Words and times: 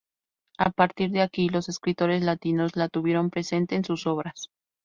A 0.57 0.71
partir 0.71 1.11
de 1.11 1.21
aquí 1.21 1.47
los 1.47 1.69
escritores 1.69 2.23
latinos 2.23 2.75
la 2.75 2.89
tuvieron 2.89 3.29
presente 3.29 3.75
en 3.75 3.85
sus 3.85 4.07
obras. 4.07 4.49